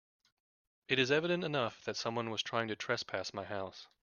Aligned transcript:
It 0.87 0.97
is 0.97 1.11
evident 1.11 1.43
enough 1.43 1.83
that 1.83 1.95
someone 1.95 2.31
was 2.31 2.41
trying 2.41 2.69
to 2.69 2.75
trespass 2.75 3.35
my 3.35 3.43
house. 3.43 3.87